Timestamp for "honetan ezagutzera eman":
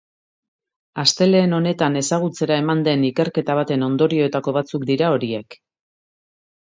1.57-2.81